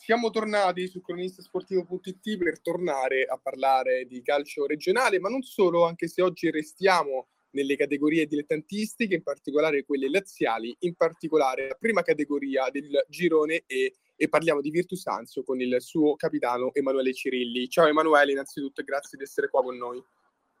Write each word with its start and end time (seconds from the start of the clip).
siamo 0.00 0.30
tornati 0.30 0.88
su 0.88 1.02
cronistasportivo.it 1.02 2.38
per 2.38 2.62
tornare 2.62 3.24
a 3.24 3.38
parlare 3.40 4.06
di 4.06 4.22
calcio 4.22 4.64
regionale, 4.64 5.20
ma 5.20 5.28
non 5.28 5.42
solo, 5.42 5.84
anche 5.84 6.08
se 6.08 6.22
oggi 6.22 6.50
restiamo 6.50 7.28
nelle 7.50 7.76
categorie 7.76 8.26
dilettantistiche, 8.26 9.16
in 9.16 9.22
particolare 9.22 9.84
quelle 9.84 10.08
laziali, 10.08 10.74
in 10.80 10.94
particolare 10.94 11.68
la 11.68 11.76
prima 11.78 12.00
categoria 12.00 12.70
del 12.70 13.04
girone 13.08 13.64
E 13.66 13.92
e 14.16 14.28
parliamo 14.28 14.60
di 14.60 14.70
Virtus 14.70 15.06
Anzio 15.06 15.42
con 15.42 15.60
il 15.60 15.76
suo 15.80 16.14
capitano 16.16 16.74
Emanuele 16.74 17.12
Cirilli. 17.12 17.68
Ciao 17.68 17.86
Emanuele, 17.86 18.32
innanzitutto 18.32 18.82
grazie 18.82 19.18
di 19.18 19.24
essere 19.24 19.48
qua 19.48 19.62
con 19.62 19.76
noi. 19.76 20.02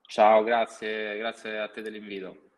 Ciao, 0.02 0.42
grazie, 0.42 1.16
grazie 1.16 1.58
a 1.58 1.68
te 1.68 1.80
dell'invito. 1.80 2.50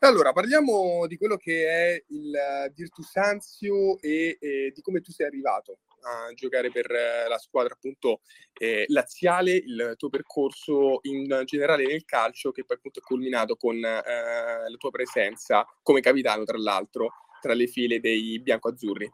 Allora, 0.00 0.32
parliamo 0.32 1.06
di 1.06 1.16
quello 1.16 1.36
che 1.36 1.66
è 1.66 2.04
il 2.08 2.72
Virtus 2.74 3.16
Anzio 3.16 4.00
e, 4.00 4.36
e 4.40 4.72
di 4.74 4.80
come 4.80 5.00
tu 5.00 5.10
sei 5.10 5.26
arrivato 5.26 5.78
a 6.02 6.32
giocare 6.34 6.70
per 6.70 6.90
eh, 6.90 7.28
la 7.28 7.38
squadra 7.38 7.74
appunto 7.74 8.20
eh, 8.58 8.84
laziale, 8.88 9.52
il 9.52 9.94
tuo 9.96 10.08
percorso 10.08 11.00
in 11.02 11.42
generale 11.44 11.86
nel 11.86 12.04
calcio 12.04 12.50
che 12.50 12.64
poi 12.64 12.76
appunto 12.76 13.00
è 13.00 13.02
culminato 13.02 13.56
con 13.56 13.76
eh, 13.76 13.80
la 13.82 14.76
tua 14.78 14.90
presenza 14.90 15.66
come 15.82 16.00
capitano 16.00 16.44
tra 16.44 16.58
l'altro 16.58 17.10
tra 17.40 17.54
le 17.54 17.66
file 17.66 18.00
dei 18.00 18.38
bianco-azzurri. 18.40 19.12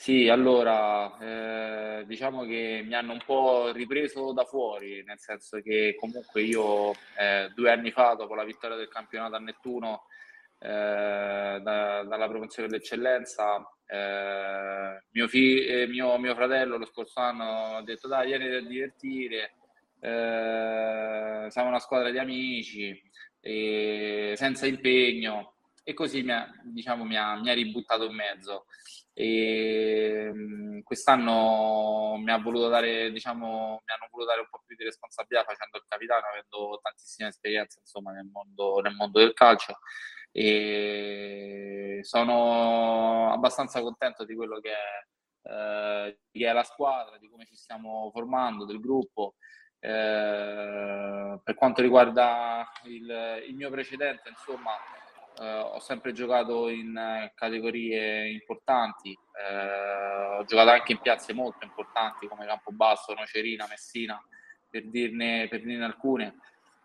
Sì, 0.00 0.28
allora, 0.28 1.18
eh, 1.18 2.06
diciamo 2.06 2.44
che 2.44 2.84
mi 2.86 2.94
hanno 2.94 3.14
un 3.14 3.22
po' 3.26 3.72
ripreso 3.72 4.32
da 4.32 4.44
fuori, 4.44 5.02
nel 5.04 5.18
senso 5.18 5.60
che 5.60 5.96
comunque 5.98 6.42
io 6.42 6.92
eh, 7.18 7.50
due 7.52 7.72
anni 7.72 7.90
fa, 7.90 8.14
dopo 8.14 8.36
la 8.36 8.44
vittoria 8.44 8.76
del 8.76 8.86
campionato 8.86 9.34
a 9.34 9.40
Nettuno, 9.40 10.04
eh, 10.58 11.60
da, 11.62 12.02
dalla 12.04 12.28
promozione 12.28 12.68
dell'eccellenza, 12.68 13.58
eh, 13.86 15.02
mio, 15.10 15.28
fi- 15.28 15.64
eh, 15.64 15.86
mio, 15.86 16.18
mio, 16.18 16.34
fratello 16.34 16.76
lo 16.76 16.86
scorso 16.86 17.20
anno 17.20 17.76
ha 17.76 17.82
detto 17.82 18.08
dai, 18.08 18.26
vieni 18.26 18.54
a 18.56 18.60
divertire, 18.60 19.54
eh, 20.00 21.46
siamo 21.48 21.68
una 21.68 21.78
squadra 21.78 22.10
di 22.10 22.18
amici, 22.18 23.02
senza 23.40 24.66
impegno, 24.66 25.54
e 25.88 25.94
così 25.94 26.22
mi 26.22 26.32
ha, 26.32 26.46
diciamo, 26.64 27.04
mi 27.04 27.16
ha, 27.16 27.34
mi 27.40 27.48
ha 27.48 27.54
ributtato 27.54 28.04
in 28.04 28.14
mezzo. 28.14 28.66
E, 29.14 30.30
mm, 30.30 30.80
quest'anno 30.82 32.16
mi, 32.18 32.30
ha 32.30 32.38
voluto 32.38 32.68
dare, 32.68 33.10
diciamo, 33.10 33.80
mi 33.84 33.92
hanno 33.94 34.08
voluto 34.10 34.28
dare 34.28 34.40
un 34.40 34.48
po' 34.50 34.62
più 34.66 34.76
di 34.76 34.84
responsabilità 34.84 35.44
facendo 35.44 35.78
il 35.78 35.84
capitano, 35.88 36.26
avendo 36.26 36.78
tantissime 36.82 37.28
esperienze 37.28 37.78
insomma, 37.80 38.12
nel, 38.12 38.26
mondo, 38.30 38.80
nel 38.80 38.94
mondo 38.94 39.18
del 39.18 39.32
calcio 39.32 39.78
e 40.32 42.00
sono 42.02 43.32
abbastanza 43.32 43.80
contento 43.80 44.24
di 44.24 44.34
quello 44.34 44.60
che 44.60 44.70
è, 44.70 45.48
eh, 45.50 46.18
che 46.30 46.48
è 46.48 46.52
la 46.52 46.62
squadra, 46.62 47.18
di 47.18 47.28
come 47.28 47.44
ci 47.46 47.56
stiamo 47.56 48.10
formando, 48.12 48.64
del 48.64 48.80
gruppo. 48.80 49.34
Eh, 49.80 51.40
per 51.42 51.54
quanto 51.54 51.82
riguarda 51.82 52.68
il, 52.84 53.44
il 53.48 53.54
mio 53.54 53.70
precedente, 53.70 54.28
insomma, 54.28 54.72
eh, 55.40 55.58
ho 55.58 55.78
sempre 55.78 56.12
giocato 56.12 56.68
in 56.68 57.30
categorie 57.34 58.28
importanti, 58.28 59.10
eh, 59.12 60.36
ho 60.38 60.44
giocato 60.44 60.70
anche 60.70 60.92
in 60.92 61.00
piazze 61.00 61.32
molto 61.32 61.64
importanti 61.64 62.26
come 62.26 62.46
Campobasso, 62.46 63.14
Nocerina, 63.14 63.66
Messina, 63.68 64.20
per 64.68 64.88
dirne, 64.88 65.46
per 65.48 65.62
dirne 65.62 65.84
alcune. 65.84 66.36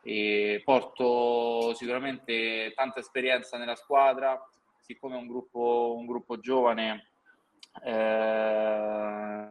E 0.03 0.61
porto 0.65 1.73
sicuramente 1.73 2.73
tanta 2.75 2.99
esperienza 2.99 3.57
nella 3.57 3.75
squadra, 3.75 4.37
siccome 4.81 5.15
è 5.15 5.19
un 5.19 5.27
gruppo, 5.27 5.95
un 5.97 6.05
gruppo 6.05 6.39
giovane, 6.39 7.11
eh, 7.83 9.47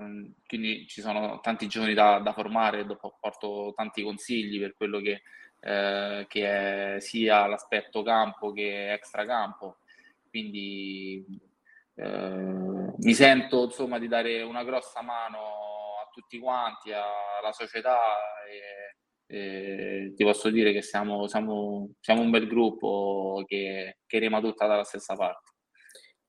quindi 0.47 0.87
ci 0.87 1.01
sono 1.01 1.41
tanti 1.41 1.67
giovani 1.67 1.95
da, 1.95 2.19
da 2.19 2.33
formare, 2.33 2.85
dopo 2.85 3.17
porto 3.19 3.73
tanti 3.75 4.03
consigli 4.03 4.61
per 4.61 4.75
quello 4.77 5.01
che 5.01 5.23
eh, 5.65 6.27
che 6.29 6.97
è 6.97 7.01
sia 7.01 7.47
l'aspetto 7.47 8.03
campo 8.03 8.53
che 8.53 8.93
extracampo. 8.93 9.79
Quindi 10.29 11.25
eh, 11.95 12.95
mi 12.97 13.15
sento 13.15 13.65
insomma 13.65 13.99
di 13.99 14.09
dare 14.09 14.43
una 14.43 14.65
grossa 14.65 15.03
mano 15.03 15.39
a 16.03 16.09
tutti 16.13 16.39
quanti, 16.39 16.93
alla 16.93 17.53
società 17.53 17.99
e, 18.49 18.82
e 19.33 20.13
ti 20.15 20.25
posso 20.25 20.51
dire 20.51 20.73
che 20.73 20.83
siamo, 20.83 21.27
siamo, 21.27 21.95
siamo 22.01 22.21
un 22.21 22.31
bel 22.31 22.47
gruppo 22.47 23.43
che, 23.47 23.97
che 24.07 24.19
rema 24.19 24.43
tutta 24.43 24.67
dalla 24.67 24.85
stessa 24.85 25.15
parte. 25.15 25.51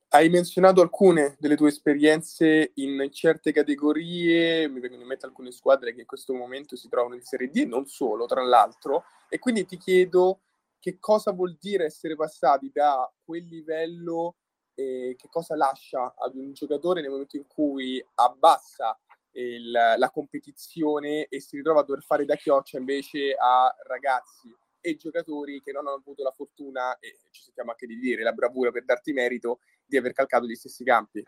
Hai 0.07 0.29
menzionato 0.29 0.79
alcune 0.79 1.35
delle 1.37 1.57
tue 1.57 1.67
esperienze 1.67 2.71
in 2.75 3.09
certe 3.11 3.51
categorie, 3.51 4.69
mi 4.69 4.79
vengono 4.79 5.01
in 5.01 5.07
mente 5.07 5.25
alcune 5.25 5.51
squadre 5.51 5.93
che 5.93 6.01
in 6.01 6.05
questo 6.05 6.33
momento 6.33 6.77
si 6.77 6.87
trovano 6.87 7.15
in 7.15 7.23
Serie 7.23 7.49
D 7.49 7.57
e 7.57 7.65
non 7.65 7.87
solo, 7.87 8.25
tra 8.25 8.41
l'altro, 8.41 9.03
e 9.27 9.37
quindi 9.37 9.65
ti 9.65 9.77
chiedo 9.77 10.43
che 10.79 10.97
cosa 10.97 11.33
vuol 11.33 11.57
dire 11.59 11.85
essere 11.85 12.15
passati 12.15 12.71
da 12.73 13.11
quel 13.25 13.45
livello 13.47 14.35
e 14.75 15.15
che 15.17 15.27
cosa 15.29 15.57
lascia 15.57 16.13
ad 16.17 16.35
un 16.35 16.53
giocatore 16.53 17.01
nel 17.01 17.09
momento 17.09 17.35
in 17.35 17.47
cui 17.47 18.03
abbassa 18.15 18.97
il, 19.33 19.71
la 19.71 20.09
competizione 20.11 21.27
e 21.27 21.39
si 21.39 21.57
ritrova 21.57 21.81
a 21.81 21.83
dover 21.83 22.03
fare 22.03 22.25
da 22.25 22.35
chioccia 22.35 22.77
invece 22.77 23.35
a 23.37 23.73
ragazzi 23.87 24.55
e 24.85 24.95
giocatori 24.95 25.61
che 25.61 25.71
non 25.71 25.87
hanno 25.87 25.97
avuto 25.97 26.23
la 26.23 26.31
fortuna, 26.31 26.97
e 26.99 27.17
ci 27.31 27.41
sentiamo 27.41 27.71
anche 27.71 27.87
di 27.87 27.97
dire, 27.97 28.21
la 28.21 28.33
bravura 28.33 28.69
per 28.71 28.83
darti 28.83 29.13
merito, 29.13 29.59
di 29.85 29.97
aver 29.97 30.11
calcato 30.11 30.45
gli 30.45 30.55
stessi 30.55 30.83
campi? 30.83 31.23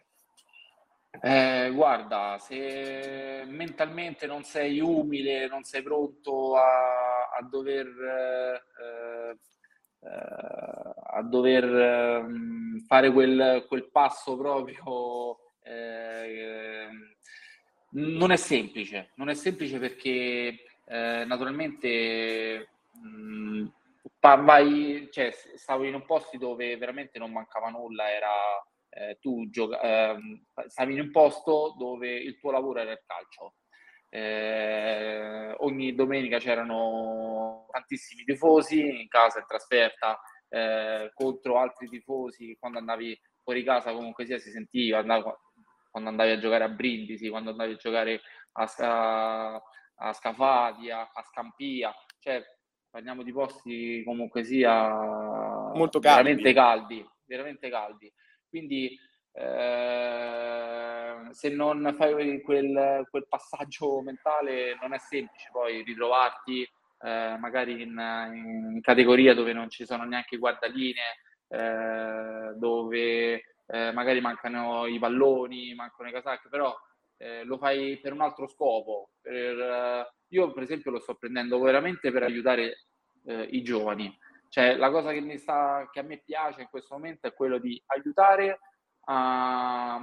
Eh, 1.22 1.72
guarda, 1.74 2.38
se 2.40 3.44
mentalmente 3.48 4.28
non 4.28 4.44
sei 4.44 4.80
umile, 4.80 5.48
non 5.48 5.64
sei 5.64 5.82
pronto 5.82 6.58
a, 6.58 7.30
a 7.38 7.42
dover, 7.50 7.88
eh, 7.88 9.38
eh, 10.02 10.96
a 11.14 11.22
dover 11.24 11.64
ehm, 11.64 12.80
fare 12.86 13.12
quel, 13.12 13.66
quel, 13.68 13.90
passo 13.90 14.36
proprio, 14.36 15.38
eh, 15.62 17.15
non 17.96 18.32
è 18.32 18.36
semplice. 18.38 19.12
Non 19.16 19.30
è 19.30 19.34
semplice 19.34 19.80
perché 19.80 20.60
eh, 20.86 21.24
naturalmente 21.26 22.70
mh, 22.92 23.08
mm, 23.08 23.66
vai, 24.20 25.08
cioè, 25.12 25.32
stavo 25.56 25.84
in 25.84 25.94
un 25.94 26.06
posto 26.06 26.38
dove 26.38 26.78
veramente 26.78 27.20
non 27.20 27.32
mancava 27.32 27.70
nulla, 27.70 28.12
era 28.12 28.34
eh, 28.90 29.18
tu 29.20 29.50
gioca- 29.50 29.82
eh, 29.82 30.42
stavi 30.68 30.94
in 30.94 31.02
un 31.02 31.12
posto 31.12 31.76
dove 31.78 32.10
il 32.16 32.40
tuo 32.40 32.52
lavoro 32.52 32.80
era 32.80 32.92
il 32.92 33.04
calcio. 33.06 33.56
Eh, 34.10 35.54
ogni 35.60 35.94
domenica 35.94 36.38
c'erano 36.38 37.68
tantissimi 37.72 38.24
tifosi 38.24 38.80
in 38.80 39.08
casa 39.10 39.40
in 39.40 39.46
trasferta 39.48 40.18
eh, 40.48 41.12
contro 41.14 41.60
altri 41.60 41.90
tifosi 41.90 42.56
quando 42.58 42.78
andavi 42.78 43.20
fuori 43.44 43.64
casa 43.64 43.92
comunque 43.92 44.26
sia 44.26 44.38
si 44.38 44.52
sentiva 44.52 45.00
andavo, 45.00 45.38
quando 45.96 46.10
andavi 46.10 46.32
a 46.32 46.40
giocare 46.40 46.66
a 46.66 46.70
Brindisi 46.70 47.30
quando 47.30 47.52
andavi 47.52 47.72
a 47.72 47.78
giocare 47.78 48.22
a, 48.54 48.74
a, 48.78 49.64
a 49.96 50.14
Scafadia 50.14 51.12
a 51.14 51.24
Scampia 51.24 51.94
cioè 52.20 52.44
parliamo 52.96 53.24
di 53.24 53.32
posti 53.34 54.04
comunque 54.04 54.44
sia 54.46 54.90
molto 55.74 56.00
caldi. 56.00 56.24
veramente 56.24 56.54
caldi, 56.54 57.06
veramente 57.26 57.70
caldi. 57.70 58.14
Quindi 58.48 58.98
eh, 59.34 61.16
se 61.32 61.50
non 61.50 61.94
fai 61.98 62.42
quel, 62.42 63.06
quel, 63.10 63.28
passaggio 63.28 64.02
mentale 64.02 64.78
non 64.82 64.94
è 64.94 64.98
semplice 64.98 65.50
poi 65.52 65.84
ritrovarti 65.84 66.62
eh, 66.62 67.38
magari 67.38 67.82
in, 67.82 68.00
in, 68.34 68.80
categoria 68.82 69.34
dove 69.34 69.52
non 69.52 69.70
ci 69.70 69.86
sono 69.86 70.06
neanche 70.06 70.38
guardaline, 70.38 71.02
eh, 71.50 72.54
dove 72.56 73.44
eh, 73.68 73.92
magari 73.92 74.22
mancano 74.22 74.86
i 74.86 75.00
palloni, 75.00 75.74
mancano 75.74 76.10
i 76.10 76.12
casacche, 76.12 76.50
però 76.50 76.76
eh, 77.18 77.44
lo 77.44 77.58
fai 77.58 77.98
per 77.98 78.14
un 78.14 78.22
altro 78.22 78.48
scopo. 78.48 79.12
Per, 79.22 80.14
io 80.28 80.52
per 80.52 80.64
esempio 80.64 80.92
lo 80.92 81.00
sto 81.00 81.16
prendendo 81.16 81.60
veramente 81.60 82.12
per 82.12 82.24
aiutare 82.24 82.86
eh, 83.26 83.48
i 83.52 83.64
giovani. 83.64 84.16
Cioè, 84.50 84.76
la 84.76 84.90
cosa 84.90 85.12
che, 85.12 85.38
sta, 85.38 85.90
che 85.92 86.00
a 86.00 86.04
me 86.04 86.22
piace 86.24 86.62
in 86.62 86.70
questo 86.70 86.96
momento 86.96 87.28
è 87.28 87.34
quello 87.34 87.58
di 87.58 87.82
aiutare 87.88 88.60
a, 89.08 90.02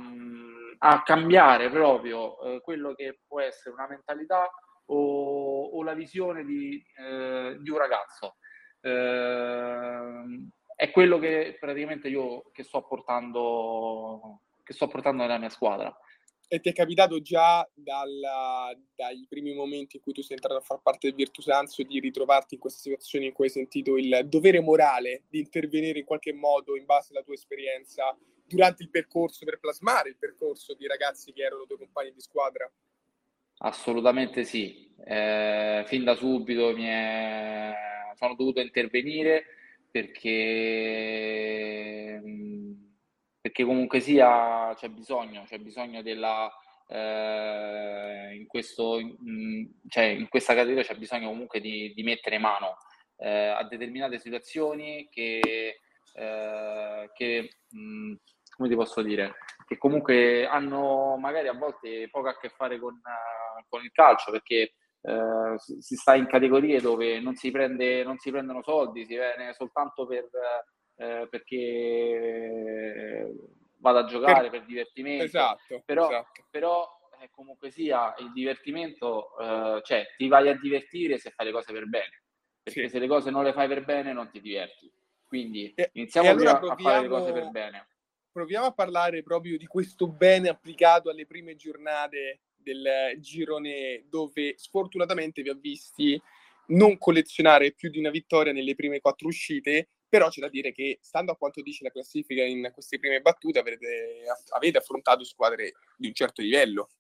a 0.79 1.03
cambiare 1.03 1.71
proprio 1.71 2.39
eh, 2.41 2.61
quello 2.61 2.95
che 2.95 3.21
può 3.27 3.41
essere 3.41 3.75
una 3.75 3.89
mentalità 3.89 4.51
o, 4.87 5.65
o 5.65 5.83
la 5.83 5.95
visione 5.95 6.45
di, 6.45 6.85
eh, 6.97 7.57
di 7.61 7.71
un 7.71 7.79
ragazzo. 7.79 8.37
Eh, 8.81 10.51
è 10.77 10.91
quello 10.91 11.19
che 11.19 11.57
praticamente 11.59 12.09
io 12.09 12.51
che 12.53 12.63
sto 12.63 12.83
portando, 12.83 14.41
che 14.63 14.73
sto 14.73 14.89
portando 14.89 15.23
nella 15.23 15.39
mia 15.39 15.49
squadra. 15.49 15.97
E 16.49 16.61
ti 16.61 16.69
è 16.69 16.73
capitato 16.75 17.23
già 17.23 17.67
dalla, 17.73 18.77
dai 18.95 19.25
primi 19.27 19.55
momenti 19.55 19.97
in 19.97 20.03
cui 20.03 20.13
tu 20.13 20.21
sei 20.21 20.37
entrato 20.37 20.59
a 20.59 20.63
far 20.63 20.81
parte 20.83 21.07
del 21.07 21.17
Virtus 21.17 21.49
Anzio 21.49 21.83
di 21.85 21.99
ritrovarti 21.99 22.55
in 22.55 22.61
questa 22.61 22.81
situazione 22.81 23.27
in 23.27 23.33
cui 23.33 23.47
hai 23.47 23.51
sentito 23.51 23.97
il 23.97 24.27
dovere 24.27 24.61
morale 24.61 25.23
di 25.31 25.39
intervenire 25.39 26.01
in 26.01 26.05
qualche 26.05 26.35
modo 26.35 26.77
in 26.77 26.85
base 26.85 27.13
alla 27.13 27.23
tua 27.23 27.33
esperienza 27.33 28.15
durante 28.45 28.83
il 28.83 28.91
percorso 28.91 29.47
per 29.47 29.61
plasmare 29.61 30.11
il 30.11 30.17
percorso 30.19 30.75
di 30.75 30.87
ragazzi 30.87 31.33
che 31.33 31.43
erano 31.43 31.65
tuoi 31.65 31.79
compagni 31.79 32.13
di 32.13 32.21
squadra? 32.21 32.71
Assolutamente 33.65 34.45
sì, 34.45 34.93
eh, 35.07 35.85
fin 35.87 36.05
da 36.05 36.15
subito 36.17 36.75
mi 36.75 36.85
è... 36.85 37.73
sono 38.15 38.35
dovuto 38.35 38.61
intervenire 38.61 39.45
perché, 39.93 41.03
perché 43.41 43.65
comunque 43.65 44.01
sia 44.01 44.75
c'è 44.75 44.89
bisogno, 44.89 45.45
c'è 45.45 45.59
bisogno 45.59 46.01
della, 46.03 46.51
eh, 46.89 48.35
in, 48.35 48.47
questo, 48.47 48.99
in, 48.99 49.69
cioè 49.89 50.05
in 50.05 50.29
questa 50.29 50.55
categoria 50.55 50.83
c'è 50.83 50.97
bisogno 50.97 51.29
comunque 51.29 51.61
di, 51.61 51.93
di 51.95 52.03
mettere 52.03 52.39
mano 52.39 52.79
eh, 53.19 53.49
a 53.49 53.63
determinate 53.65 54.19
situazioni 54.19 55.09
che, 55.11 55.79
eh, 56.15 57.11
che 57.13 57.51
mh, 57.69 58.15
come 58.57 58.69
ti 58.69 58.75
posso 58.75 59.03
dire, 59.03 59.35
che 59.67 59.77
comunque 59.77 60.47
hanno 60.47 61.17
magari 61.19 61.49
a 61.49 61.53
volte 61.55 62.09
poco 62.11 62.29
a 62.29 62.39
che 62.39 62.49
fare 62.49 62.79
con, 62.79 62.95
uh, 62.95 63.65
con 63.69 63.83
il 63.85 63.93
calcio 63.93 64.31
perché 64.31 64.73
uh, 65.03 65.59
si 65.59 65.97
sta 65.97 66.15
in 66.15 66.27
categorie 66.27 66.81
dove 66.81 67.21
non 67.21 67.35
si, 67.35 67.51
prende, 67.51 68.05
non 68.05 68.19
si 68.19 68.31
prendono 68.31 68.63
soldi, 68.63 69.05
si 69.05 69.15
viene 69.15 69.53
soltanto 69.55 70.07
per, 70.07 70.29
uh, 70.95 71.29
perché 71.29 72.53
vado 73.79 73.99
a 73.99 74.05
giocare 74.05 74.51
per, 74.51 74.61
per 74.61 74.65
divertimento. 74.65 75.25
Esatto. 75.25 75.83
Però, 75.85 76.09
esatto. 76.09 76.45
però 76.51 76.89
eh, 77.21 77.31
comunque 77.31 77.71
sia 77.71 78.15
il 78.19 78.33
divertimento, 78.33 79.35
cioè 79.83 80.07
ti 80.17 80.29
vai 80.29 80.49
a 80.49 80.59
divertire 80.59 81.19
se 81.19 81.31
fai 81.31 81.47
le 81.47 81.53
cose 81.53 81.73
per 81.73 81.89
bene, 81.89 82.23
perché 82.63 82.83
sì. 82.83 82.89
se 82.89 82.99
le 82.99 83.09
cose 83.09 83.31
non 83.31 83.45
le 83.45 83.53
fai 83.53 83.69
per 83.69 83.85
bene 83.85 84.13
non 84.13 84.31
ti 84.31 84.41
diverti. 84.41 84.91
Quindi 85.27 85.75
iniziamo 85.93 86.29
e 86.29 86.31
allora 86.31 86.61
a 86.61 86.77
fare 86.77 87.03
le 87.03 87.09
cose 87.09 87.33
per 87.33 87.51
bene 87.51 87.87
proviamo 88.33 88.67
a 88.67 88.73
parlare 88.73 89.23
proprio 89.23 89.59
di 89.59 89.67
questo 89.67 90.09
bene 90.09 90.49
applicato 90.49 91.11
alle 91.11 91.27
prime 91.27 91.55
giornate 91.55 92.41
del 92.63 93.19
girone 93.19 94.05
dove 94.09 94.55
sfortunatamente 94.57 95.43
vi 95.43 95.51
ho 95.51 95.59
visti 95.61 96.21
non 96.69 96.99
collezionare 96.99 97.73
più 97.73 97.91
di 97.91 97.99
una 97.99 98.11
vittoria 98.11 98.53
nelle 98.53 98.75
prime 98.75 99.01
quattro 99.01 99.29
uscite, 99.29 99.89
però 100.09 100.29
c'è 100.29 100.41
da 100.41 100.49
dire 100.49 100.73
che, 100.73 100.99
stando 101.01 101.33
a 101.33 101.37
quanto 101.37 101.63
dice 101.63 101.85
la 101.85 101.91
classifica 101.91 102.43
in 102.43 102.71
queste 102.73 102.99
prime 102.99 103.21
battute, 103.21 103.59
avete, 103.59 104.25
avete 104.51 104.79
affrontato 104.79 105.25
squadre 105.25 105.73
di 105.97 106.09
un 106.09 106.15
certo 106.15 106.43
livello. 106.43 106.91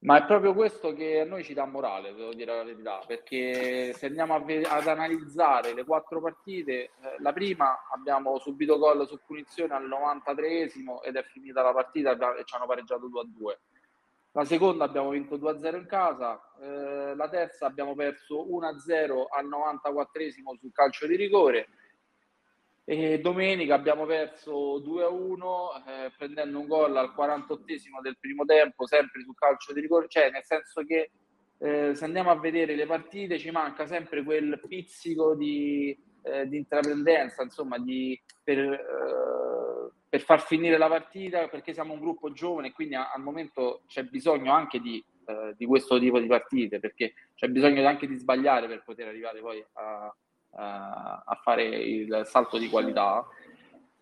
Ma 0.00 0.18
è 0.18 0.26
proprio 0.26 0.52
questo 0.52 0.92
che 0.92 1.20
a 1.20 1.24
noi 1.24 1.42
ci 1.42 1.54
dà 1.54 1.64
morale, 1.64 2.14
devo 2.14 2.34
dire 2.34 2.54
la 2.54 2.62
verità, 2.62 3.00
perché 3.06 3.92
se 3.94 4.06
andiamo 4.06 4.44
ve- 4.44 4.62
ad 4.62 4.86
analizzare 4.86 5.72
le 5.72 5.84
quattro 5.84 6.20
partite, 6.20 6.72
eh, 6.72 6.90
la 7.18 7.32
prima 7.32 7.86
abbiamo 7.92 8.38
subito 8.38 8.78
gol 8.78 9.06
su 9.08 9.18
punizione 9.26 9.74
al 9.74 9.88
93esimo 9.88 11.02
ed 11.02 11.16
è 11.16 11.22
finita 11.22 11.62
la 11.62 11.72
partita 11.72 12.12
e 12.36 12.44
ci 12.44 12.54
hanno 12.54 12.66
pareggiato 12.66 13.08
2-2. 13.08 13.58
La 14.36 14.44
seconda 14.44 14.84
abbiamo 14.84 15.08
vinto 15.08 15.38
2-0 15.38 15.76
in 15.78 15.86
casa, 15.86 16.38
eh, 16.60 17.14
la 17.16 17.26
terza 17.30 17.64
abbiamo 17.64 17.94
perso 17.94 18.46
1-0 18.46 19.24
al 19.34 19.46
94esimo 19.46 20.58
sul 20.58 20.72
calcio 20.72 21.06
di 21.06 21.16
rigore. 21.16 21.68
E 22.84 23.18
domenica 23.18 23.74
abbiamo 23.74 24.04
perso 24.04 24.78
2-1 24.80 25.40
eh, 25.86 26.12
prendendo 26.18 26.60
un 26.60 26.66
gol 26.66 26.94
al 26.98 27.14
48esimo 27.16 28.02
del 28.02 28.18
primo 28.20 28.44
tempo, 28.44 28.86
sempre 28.86 29.22
sul 29.22 29.34
calcio 29.34 29.72
di 29.72 29.80
rigore, 29.80 30.06
cioè 30.06 30.30
nel 30.30 30.44
senso 30.44 30.84
che 30.84 31.12
eh, 31.56 31.94
se 31.94 32.04
andiamo 32.04 32.30
a 32.30 32.38
vedere 32.38 32.74
le 32.74 32.84
partite 32.84 33.38
ci 33.38 33.50
manca 33.50 33.86
sempre 33.86 34.22
quel 34.22 34.60
pizzico 34.68 35.34
di, 35.34 35.98
eh, 36.20 36.46
di 36.46 36.58
intraprendenza, 36.58 37.42
insomma, 37.42 37.78
di, 37.78 38.20
per, 38.44 38.58
eh, 38.58 39.75
per, 40.08 40.20
far 40.20 40.40
finire 40.40 40.78
la 40.78 40.88
partita, 40.88 41.48
perché 41.48 41.72
siamo 41.72 41.92
un 41.92 42.00
gruppo 42.00 42.32
giovane 42.32 42.72
quindi 42.72 42.94
a, 42.94 43.12
al 43.12 43.22
momento 43.22 43.82
c'è 43.86 44.04
bisogno 44.04 44.52
anche 44.52 44.80
di, 44.80 45.04
eh, 45.26 45.54
di 45.56 45.66
questo 45.66 45.98
tipo 45.98 46.18
di 46.18 46.26
partite, 46.26 46.78
perché 46.80 47.14
c'è 47.34 47.48
bisogno 47.48 47.86
anche 47.86 48.06
di 48.06 48.16
sbagliare 48.16 48.66
per 48.68 48.82
poter 48.84 49.08
arrivare 49.08 49.40
poi 49.40 49.64
a 49.74 50.14
a 50.58 51.38
fare 51.42 51.64
il 51.64 52.22
salto 52.24 52.58
di 52.58 52.68
qualità 52.68 53.26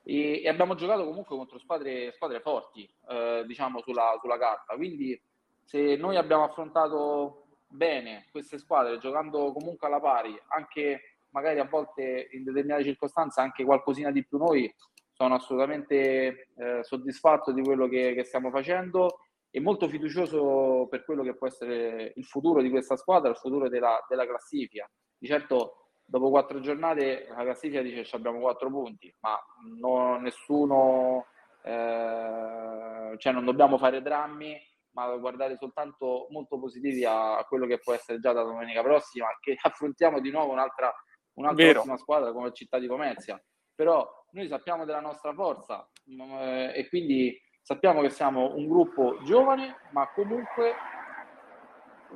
e, 0.03 0.43
e, 0.43 0.49
abbiamo 0.49 0.75
giocato 0.75 1.05
comunque 1.05 1.37
contro 1.37 1.59
squadre, 1.59 2.13
squadre 2.13 2.41
forti, 2.41 2.89
eh, 3.09 3.43
diciamo, 3.47 3.81
sulla, 3.81 4.17
sulla, 4.21 4.39
carta. 4.39 4.75
Quindi 4.75 5.21
se 5.65 5.97
noi 5.97 6.17
abbiamo 6.17 6.45
affrontato 6.45 7.47
bene 7.67 8.27
queste 8.31 8.59
squadre, 8.59 8.99
giocando 8.99 9.53
comunque 9.53 9.87
alla 9.87 10.01
pari, 10.01 10.39
anche 10.49 11.19
magari 11.31 11.59
a 11.59 11.65
volte 11.65 12.29
in 12.33 12.45
determinate 12.45 12.85
circostanze 12.85 13.41
anche 13.41 13.65
qualcosina 13.65 14.11
di 14.11 14.25
più 14.25 14.39
noi, 14.39 14.73
sono 15.15 15.35
assolutamente 15.35 16.49
eh, 16.57 16.83
soddisfatto 16.83 17.53
di 17.53 17.63
quello 17.63 17.89
che, 17.89 18.15
che 18.15 18.25
stiamo 18.25 18.51
facendo 18.51 19.21
e 19.51 19.61
molto 19.61 19.89
fiducioso 19.89 20.89
per 20.91 21.05
quello 21.05 21.23
che 21.23 21.37
può 21.37 21.47
essere 21.47 22.13
il 22.17 22.25
futuro 22.25 22.61
di 22.61 22.71
questa 22.71 22.97
squadra, 22.97 23.31
il 23.31 23.37
futuro 23.37 23.69
della, 23.69 24.05
della 24.09 24.27
classifica. 24.27 24.91
Di 25.17 25.29
certo 25.29 25.91
dopo 26.05 26.29
quattro 26.29 26.59
giornate 26.59 27.27
la 27.29 27.45
classifica 27.45 27.81
dice 27.81 28.03
che 28.03 28.17
abbiamo 28.17 28.41
quattro 28.41 28.69
punti, 28.69 29.15
ma 29.21 29.39
no, 29.79 30.19
nessuno, 30.19 31.27
eh, 31.63 33.15
cioè 33.17 33.33
non 33.33 33.45
dobbiamo 33.45 33.79
fare 33.79 34.03
drammi, 34.03 34.61
ma 34.95 35.15
guardare 35.17 35.57
soltanto 35.57 36.27
molto 36.31 36.59
positivi 36.59 37.05
a, 37.05 37.39
a, 37.39 37.45
quello 37.45 37.67
che 37.67 37.79
può 37.79 37.93
essere 37.93 38.19
già 38.19 38.33
da 38.33 38.43
domenica 38.43 38.83
prossima, 38.83 39.27
che 39.41 39.57
affrontiamo 39.63 40.19
di 40.19 40.33
nuovo 40.33 40.51
un'altra, 40.51 40.93
un'altra 41.35 41.97
squadra 41.97 42.33
come 42.33 42.53
Città 42.53 42.81
di 42.81 42.89
Pomezia. 42.89 43.41
Però 43.73 44.09
noi 44.35 44.49
sappiamo 44.49 44.85
della 44.85 45.01
nostra 45.01 45.33
forza 45.33 45.89
eh, 46.07 46.73
e 46.75 46.89
quindi 46.89 47.41
sappiamo 47.63 48.03
che 48.03 48.11
siamo 48.11 48.55
un 48.57 48.67
gruppo 48.67 49.23
giovane, 49.23 49.77
ma 49.93 50.11
comunque 50.13 50.75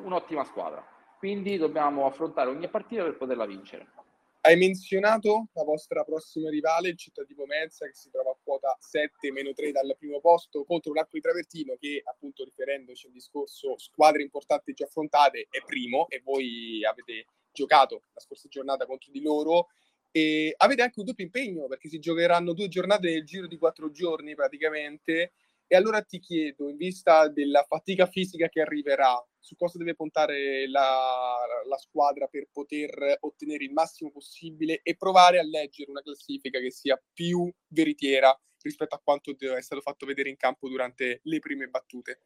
un'ottima 0.02 0.44
squadra. 0.44 0.84
Quindi 1.16 1.56
dobbiamo 1.56 2.06
affrontare 2.06 2.50
ogni 2.50 2.68
partita 2.68 3.04
per 3.04 3.16
poterla 3.16 3.46
vincere. 3.46 3.92
Hai 4.40 4.56
menzionato 4.56 5.48
la 5.52 5.64
vostra 5.64 6.04
prossima 6.04 6.48
rivale, 6.48 6.90
il 6.90 6.96
Città 6.96 7.24
di 7.24 7.34
Pomezia, 7.34 7.86
che 7.86 7.94
si 7.94 8.10
trova 8.10 8.30
a 8.30 8.36
quota 8.42 8.76
7 8.78 9.30
meno 9.32 9.52
3 9.52 9.72
dal 9.72 9.96
primo 9.98 10.20
posto 10.20 10.64
contro 10.64 10.92
l'Arco 10.92 11.10
di 11.12 11.20
Travertino, 11.20 11.76
che 11.78 12.02
appunto 12.04 12.44
riferendoci 12.44 13.06
al 13.06 13.12
discorso 13.12 13.76
squadre 13.78 14.22
importanti 14.22 14.72
già 14.74 14.84
affrontate 14.84 15.48
è 15.50 15.62
primo 15.64 16.08
e 16.08 16.20
voi 16.24 16.84
avete 16.84 17.26
giocato 17.52 18.02
la 18.12 18.20
scorsa 18.20 18.48
giornata 18.48 18.86
contro 18.86 19.10
di 19.10 19.20
loro 19.20 19.68
e 20.10 20.54
avete 20.56 20.82
anche 20.82 21.00
un 21.00 21.06
doppio 21.06 21.24
impegno 21.24 21.66
perché 21.66 21.88
si 21.88 21.98
giocheranno 21.98 22.52
due 22.52 22.68
giornate 22.68 23.10
nel 23.10 23.24
giro 23.24 23.46
di 23.46 23.58
quattro 23.58 23.90
giorni 23.90 24.34
praticamente 24.34 25.32
e 25.70 25.76
allora 25.76 26.00
ti 26.00 26.18
chiedo, 26.18 26.70
in 26.70 26.76
vista 26.78 27.28
della 27.28 27.62
fatica 27.62 28.06
fisica 28.06 28.48
che 28.48 28.62
arriverà, 28.62 29.22
su 29.38 29.54
cosa 29.54 29.76
deve 29.76 29.94
puntare 29.94 30.66
la, 30.66 31.36
la, 31.68 31.76
squadra 31.76 32.26
per 32.26 32.48
poter 32.50 33.18
ottenere 33.20 33.64
il 33.64 33.72
massimo 33.72 34.10
possibile 34.10 34.80
e 34.82 34.96
provare 34.96 35.38
a 35.38 35.42
leggere 35.42 35.90
una 35.90 36.00
classifica 36.00 36.58
che 36.58 36.70
sia 36.70 36.98
più 37.12 37.52
veritiera 37.66 38.34
rispetto 38.62 38.94
a 38.94 39.00
quanto 39.04 39.36
è 39.38 39.60
stato 39.60 39.82
fatto 39.82 40.06
vedere 40.06 40.30
in 40.30 40.36
campo 40.36 40.70
durante 40.70 41.20
le 41.24 41.38
prime 41.38 41.66
battute? 41.66 42.22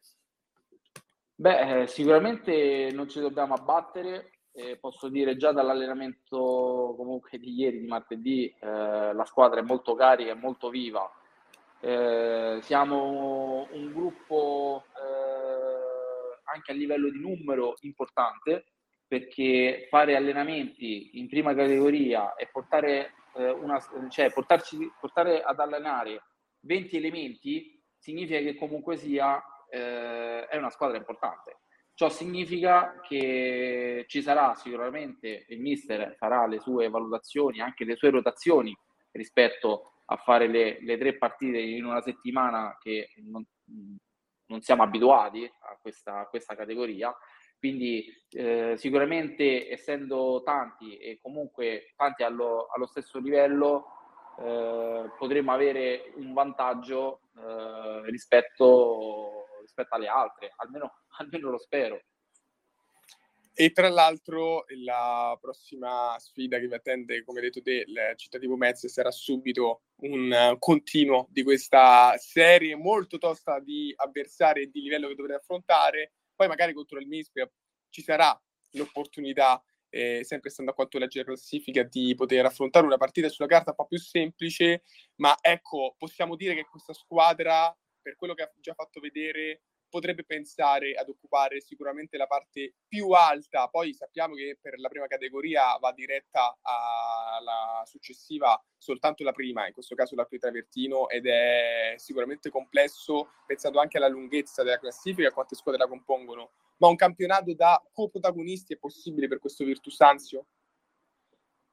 Beh, 1.35 1.81
eh, 1.81 1.87
sicuramente 1.87 2.91
non 2.93 3.09
ci 3.09 3.19
dobbiamo 3.19 3.55
abbattere. 3.55 4.31
Eh, 4.55 4.77
posso 4.77 5.09
dire 5.09 5.35
già 5.35 5.51
dall'allenamento 5.51 6.93
comunque 6.95 7.39
di 7.39 7.53
ieri, 7.53 7.79
di 7.79 7.87
martedì, 7.87 8.53
eh, 8.59 9.13
la 9.13 9.25
squadra 9.25 9.59
è 9.59 9.63
molto 9.63 9.95
carica, 9.95 10.31
è 10.31 10.35
molto 10.35 10.69
viva 10.69 11.11
eh, 11.83 12.59
siamo 12.61 13.67
un 13.69 13.91
gruppo 13.91 14.85
eh, 14.95 16.39
anche 16.45 16.71
a 16.71 16.75
livello 16.75 17.09
di 17.09 17.19
numero 17.19 17.75
importante 17.81 18.67
perché 19.05 19.87
fare 19.89 20.15
allenamenti 20.15 21.19
in 21.19 21.27
prima 21.27 21.53
categoria 21.53 22.35
e 22.35 22.47
portare, 22.49 23.15
eh, 23.35 23.49
una, 23.49 23.83
cioè 24.09 24.31
portarci, 24.31 24.93
portare 24.97 25.43
ad 25.43 25.59
allenare 25.59 26.23
20 26.61 26.95
elementi 26.95 27.83
significa 27.97 28.39
che 28.39 28.55
comunque 28.55 28.95
sia 28.95 29.43
eh, 29.69 30.47
è 30.47 30.55
una 30.55 30.69
squadra 30.69 30.95
importante. 30.95 31.57
Ciò 31.95 32.09
significa 32.09 32.99
che 33.01 34.05
ci 34.07 34.21
sarà 34.23 34.55
sicuramente, 34.55 35.45
il 35.49 35.59
mister 35.59 36.15
farà 36.17 36.47
le 36.47 36.59
sue 36.59 36.89
valutazioni, 36.89 37.61
anche 37.61 37.85
le 37.85 37.95
sue 37.95 38.09
rotazioni 38.09 38.75
rispetto 39.11 39.93
a 40.05 40.17
fare 40.17 40.47
le, 40.47 40.79
le 40.81 40.97
tre 40.97 41.17
partite 41.17 41.59
in 41.59 41.85
una 41.85 42.01
settimana 42.01 42.77
che 42.81 43.09
non, 43.25 43.45
non 44.47 44.61
siamo 44.61 44.81
abituati 44.83 45.45
a 45.45 45.77
questa, 45.79 46.21
a 46.21 46.25
questa 46.25 46.55
categoria. 46.55 47.15
Quindi 47.59 48.05
eh, 48.31 48.73
sicuramente 48.75 49.71
essendo 49.71 50.41
tanti 50.43 50.97
e 50.97 51.19
comunque 51.21 51.93
tanti 51.95 52.23
allo, 52.23 52.67
allo 52.75 52.87
stesso 52.87 53.19
livello 53.19 53.85
eh, 54.39 55.11
potremmo 55.17 55.53
avere 55.53 56.11
un 56.15 56.33
vantaggio 56.33 57.21
eh, 57.37 58.09
rispetto, 58.09 59.45
rispetto 59.61 59.95
alle 59.95 60.07
altre, 60.07 60.51
almeno, 60.57 61.02
almeno 61.17 61.49
lo 61.49 61.57
spero. 61.59 62.01
E 63.55 63.71
tra 63.71 63.87
l'altro 63.87 64.65
la 64.83 65.37
prossima 65.39 66.15
sfida 66.17 66.57
che 66.57 66.67
vi 66.67 66.73
attende, 66.73 67.23
come 67.23 67.39
detto 67.39 67.61
te, 67.61 67.85
il 67.85 68.13
Cittadino 68.15 68.55
Metz 68.55 68.87
sarà 68.87 69.11
subito 69.11 69.83
un 69.97 70.55
continuo 70.57 71.27
di 71.29 71.43
questa 71.43 72.17
serie 72.17 72.75
molto 72.75 73.19
tosta 73.19 73.59
di 73.59 73.93
avversari 73.95 74.63
e 74.63 74.69
di 74.71 74.81
livello 74.81 75.07
che 75.07 75.13
dovrete 75.13 75.37
affrontare. 75.37 76.13
Poi 76.35 76.47
magari 76.47 76.73
contro 76.73 76.99
il 76.99 77.07
Mispia 77.07 77.47
ci 77.89 78.01
sarà 78.01 78.35
l'opportunità, 78.71 79.63
eh, 79.89 80.23
sempre 80.23 80.49
stando 80.49 80.71
a 80.71 80.73
quanto 80.73 80.97
legge 80.97 81.19
la 81.19 81.25
classifica, 81.25 81.83
di 81.83 82.15
poter 82.15 82.43
affrontare 82.45 82.87
una 82.87 82.97
partita 82.97 83.29
sulla 83.29 83.47
carta 83.47 83.69
un 83.69 83.75
po' 83.75 83.85
più 83.85 83.99
semplice, 83.99 84.81
ma 85.17 85.37
ecco, 85.39 85.93
possiamo 85.99 86.35
dire 86.35 86.55
che 86.55 86.65
questa 86.65 86.93
squadra, 86.93 87.71
per 88.01 88.15
quello 88.15 88.33
che 88.33 88.41
ha 88.41 88.51
già 88.59 88.73
fatto 88.73 88.99
vedere, 88.99 89.61
potrebbe 89.93 90.23
pensare 90.23 90.95
ad 90.95 91.07
occupare 91.07 91.61
sicuramente 91.61 92.17
la 92.17 92.25
parte 92.25 92.73
più 92.87 93.11
alta, 93.11 93.67
poi 93.67 93.93
sappiamo 93.93 94.33
che 94.33 94.57
per 94.59 94.79
la 94.79 94.89
prima 94.89 95.05
categoria 95.05 95.77
va 95.79 95.91
diretta 95.91 96.57
alla 96.63 97.83
successiva 97.85 98.59
soltanto 98.75 99.23
la 99.23 99.33
prima, 99.33 99.67
in 99.67 99.73
questo 99.73 99.93
caso 99.93 100.15
l'arco 100.15 100.31
di 100.31 100.39
travertino, 100.39 101.09
ed 101.09 101.27
è 101.27 101.93
sicuramente 101.97 102.49
complesso 102.49 103.33
pensando 103.45 103.79
anche 103.79 103.97
alla 103.97 104.07
lunghezza 104.07 104.63
della 104.63 104.79
classifica, 104.79 105.27
a 105.27 105.31
quante 105.31 105.55
squadre 105.55 105.83
la 105.83 105.87
compongono, 105.87 106.53
ma 106.77 106.87
un 106.87 106.95
campionato 106.95 107.53
da 107.53 107.79
coprotagonisti 107.93 108.73
è 108.73 108.77
possibile 108.77 109.27
per 109.27 109.37
questo 109.37 109.63
Virtus 109.63 110.01
Anzio? 110.01 110.47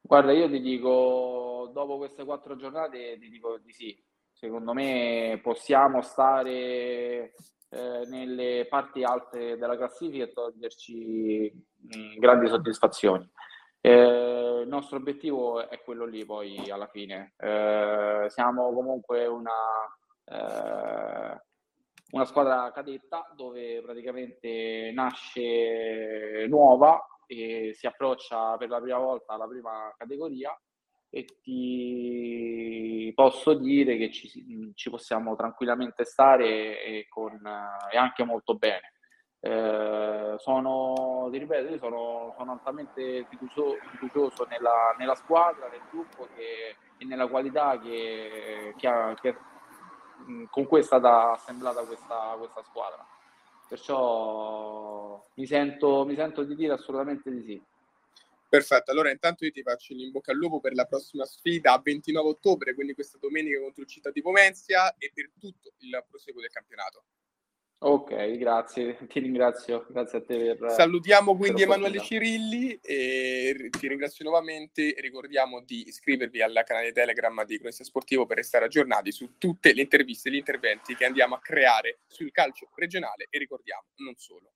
Guarda, 0.02 0.32
io 0.32 0.50
ti 0.50 0.60
dico, 0.60 1.70
dopo 1.72 1.96
queste 1.96 2.26
quattro 2.26 2.54
giornate, 2.54 3.16
ti 3.18 3.30
dico 3.30 3.56
di 3.56 3.72
sì. 3.72 4.04
Secondo 4.30 4.74
me 4.74 5.40
possiamo 5.42 6.02
stare 6.02 7.32
eh, 7.70 8.04
nelle 8.06 8.66
parti 8.68 9.02
alte 9.04 9.56
della 9.56 9.76
classifica 9.76 10.24
e 10.24 10.32
toglierci 10.32 11.52
mh, 11.76 11.98
mm, 11.98 12.18
grandi 12.18 12.48
soddisfazioni. 12.48 13.28
Eh, 13.80 14.60
il 14.62 14.68
nostro 14.68 14.96
obiettivo 14.98 15.66
è 15.68 15.80
quello 15.82 16.04
lì 16.04 16.24
poi 16.24 16.68
alla 16.70 16.88
fine. 16.88 17.34
Eh, 17.38 18.26
siamo 18.28 18.72
comunque 18.72 19.26
una, 19.26 19.50
eh, 20.24 21.42
una 22.10 22.24
squadra 22.24 22.70
cadetta 22.72 23.32
dove 23.34 23.80
praticamente 23.82 24.90
nasce 24.92 26.46
nuova 26.48 27.00
e 27.26 27.70
si 27.74 27.86
approccia 27.86 28.56
per 28.56 28.68
la 28.68 28.80
prima 28.80 28.98
volta 28.98 29.34
alla 29.34 29.46
prima 29.46 29.94
categoria 29.96 30.52
e 31.10 31.26
ti 31.42 33.12
posso 33.14 33.54
dire 33.54 33.96
che 33.96 34.10
ci, 34.10 34.72
ci 34.74 34.90
possiamo 34.90 35.34
tranquillamente 35.34 36.04
stare 36.04 36.82
e, 36.82 37.06
con, 37.08 37.40
e 37.92 37.96
anche 37.98 38.24
molto 38.24 38.54
bene. 38.54 38.92
Eh, 39.42 40.34
sono, 40.38 41.28
ti 41.32 41.38
ripeto, 41.38 41.72
io 41.72 41.78
sono, 41.78 42.34
sono 42.36 42.52
altamente 42.52 43.26
fiducioso, 43.28 44.46
nella, 44.48 44.94
nella, 44.98 45.14
squadra, 45.14 45.68
nel 45.68 45.80
gruppo 45.90 46.28
che, 46.34 46.76
e 46.96 47.04
nella 47.04 47.26
qualità 47.26 47.78
che, 47.80 48.74
che, 48.76 48.86
ha, 48.86 49.14
che 49.20 49.36
con 50.50 50.66
cui 50.66 50.80
è 50.80 50.82
stata 50.82 51.32
assemblata 51.32 51.84
questa, 51.84 52.34
questa 52.38 52.62
squadra. 52.62 53.04
Perciò 53.66 55.24
mi 55.34 55.46
sento, 55.46 56.04
mi 56.04 56.14
sento 56.14 56.44
di 56.44 56.54
dire 56.54 56.74
assolutamente 56.74 57.30
di 57.30 57.42
sì. 57.42 57.62
Perfetto, 58.50 58.90
allora 58.90 59.12
intanto 59.12 59.44
io 59.44 59.52
ti 59.52 59.62
faccio 59.62 59.92
in 59.92 60.10
bocca 60.10 60.32
al 60.32 60.36
lupo 60.36 60.58
per 60.58 60.74
la 60.74 60.84
prossima 60.84 61.24
sfida 61.24 61.72
a 61.72 61.80
29 61.80 62.30
ottobre, 62.30 62.74
quindi 62.74 62.94
questa 62.94 63.16
domenica 63.16 63.60
contro 63.60 63.82
il 63.82 63.88
Città 63.88 64.10
di 64.10 64.22
Pomenzia 64.22 64.92
e 64.98 65.12
per 65.14 65.30
tutto 65.38 65.74
il 65.78 66.04
proseguo 66.08 66.40
del 66.40 66.50
campionato. 66.50 67.04
Ok, 67.82 68.36
grazie, 68.38 68.98
ti 69.06 69.20
ringrazio, 69.20 69.86
grazie 69.88 70.18
a 70.18 70.24
te 70.24 70.56
per... 70.56 70.72
Salutiamo 70.72 71.36
quindi 71.36 71.62
Emanuele 71.62 72.00
Cirilli 72.00 72.76
e 72.82 73.70
ti 73.70 73.86
ringrazio 73.86 74.24
nuovamente 74.24 74.96
e 74.96 75.00
ricordiamo 75.00 75.62
di 75.62 75.86
iscrivervi 75.86 76.42
al 76.42 76.60
canale 76.66 76.90
Telegram 76.90 77.44
di 77.44 77.56
Cronista 77.56 77.84
Sportivo 77.84 78.26
per 78.26 78.38
restare 78.38 78.64
aggiornati 78.64 79.12
su 79.12 79.38
tutte 79.38 79.72
le 79.72 79.82
interviste 79.82 80.28
e 80.28 80.32
gli 80.32 80.36
interventi 80.38 80.96
che 80.96 81.04
andiamo 81.04 81.36
a 81.36 81.40
creare 81.40 82.00
sul 82.08 82.32
calcio 82.32 82.68
regionale 82.74 83.28
e 83.30 83.38
ricordiamo, 83.38 83.84
non 83.98 84.16
solo. 84.16 84.54